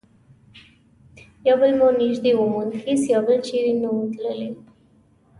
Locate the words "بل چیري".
3.27-3.73